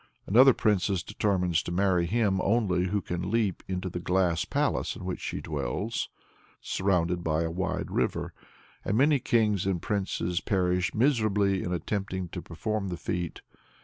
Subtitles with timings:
[0.25, 5.05] Another princess determines to marry him only who can leap into the glass palace in
[5.05, 6.09] which she dwells,
[6.59, 8.33] surrounded by a wide river;
[8.83, 13.41] and many kings and princes perish miserably in attempting to perform the feat.